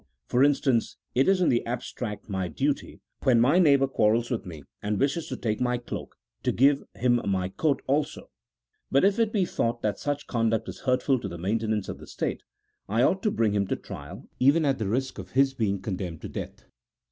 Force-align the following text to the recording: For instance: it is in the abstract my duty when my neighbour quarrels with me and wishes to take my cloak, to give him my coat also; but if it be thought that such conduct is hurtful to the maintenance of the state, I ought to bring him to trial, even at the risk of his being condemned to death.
For 0.25 0.43
instance: 0.43 0.97
it 1.13 1.27
is 1.27 1.41
in 1.41 1.49
the 1.49 1.63
abstract 1.67 2.27
my 2.27 2.47
duty 2.47 3.01
when 3.21 3.39
my 3.39 3.59
neighbour 3.59 3.85
quarrels 3.85 4.31
with 4.31 4.47
me 4.47 4.63
and 4.81 4.99
wishes 4.99 5.27
to 5.27 5.37
take 5.37 5.61
my 5.61 5.77
cloak, 5.77 6.15
to 6.41 6.51
give 6.51 6.83
him 6.95 7.21
my 7.27 7.49
coat 7.49 7.83
also; 7.85 8.31
but 8.89 9.05
if 9.05 9.19
it 9.19 9.31
be 9.31 9.45
thought 9.45 9.83
that 9.83 9.99
such 9.99 10.25
conduct 10.25 10.67
is 10.67 10.79
hurtful 10.79 11.19
to 11.19 11.27
the 11.27 11.37
maintenance 11.37 11.87
of 11.87 11.99
the 11.99 12.07
state, 12.07 12.41
I 12.89 13.03
ought 13.03 13.21
to 13.21 13.29
bring 13.29 13.53
him 13.53 13.67
to 13.67 13.75
trial, 13.75 14.27
even 14.39 14.65
at 14.65 14.79
the 14.79 14.87
risk 14.89 15.19
of 15.19 15.33
his 15.33 15.53
being 15.53 15.79
condemned 15.79 16.21
to 16.21 16.29
death. 16.29 16.65